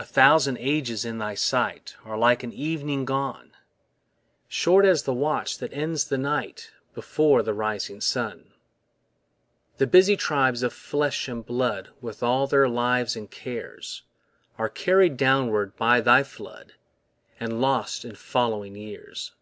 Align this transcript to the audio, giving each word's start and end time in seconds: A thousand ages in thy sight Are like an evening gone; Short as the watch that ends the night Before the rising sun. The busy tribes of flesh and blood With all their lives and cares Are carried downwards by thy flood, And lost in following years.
A 0.00 0.04
thousand 0.04 0.56
ages 0.58 1.04
in 1.04 1.18
thy 1.18 1.34
sight 1.34 1.94
Are 2.04 2.18
like 2.18 2.42
an 2.42 2.52
evening 2.52 3.04
gone; 3.04 3.52
Short 4.48 4.84
as 4.84 5.04
the 5.04 5.14
watch 5.14 5.58
that 5.58 5.72
ends 5.72 6.06
the 6.08 6.18
night 6.18 6.72
Before 6.92 7.40
the 7.40 7.54
rising 7.54 8.00
sun. 8.00 8.52
The 9.76 9.86
busy 9.86 10.16
tribes 10.16 10.64
of 10.64 10.72
flesh 10.72 11.28
and 11.28 11.46
blood 11.46 11.90
With 12.00 12.20
all 12.20 12.48
their 12.48 12.68
lives 12.68 13.14
and 13.14 13.30
cares 13.30 14.02
Are 14.58 14.68
carried 14.68 15.16
downwards 15.16 15.74
by 15.76 16.00
thy 16.00 16.24
flood, 16.24 16.72
And 17.38 17.60
lost 17.60 18.04
in 18.04 18.16
following 18.16 18.74
years. 18.74 19.36